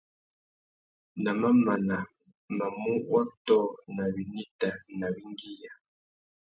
Na 1.23 1.31
mamana, 1.41 1.97
mamú 2.57 2.91
wôtō 3.07 3.59
nà 3.95 4.03
winita 4.13 4.69
nà 4.99 5.05
«wingüiya». 5.15 5.71